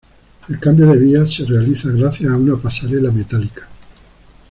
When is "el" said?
0.49-0.59